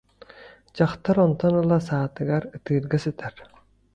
[0.75, 3.33] Дьахтар онтон ыла саатыгар ытыырга сытар